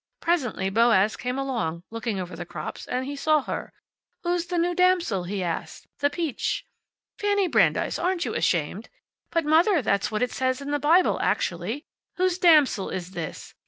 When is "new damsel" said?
4.57-5.25